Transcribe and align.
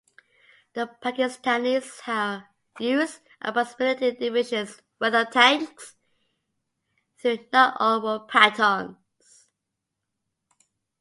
The 0.73 0.87
Pakistanis 0.99 2.01
used 2.79 3.19
approximately 3.39 4.07
a 4.07 4.19
division's 4.19 4.81
worth 4.99 5.13
of 5.13 5.29
tanks, 5.31 5.95
though 7.21 7.37
not 7.53 7.77
all 7.79 8.01
were 8.01 8.25
Pattons. 8.25 8.95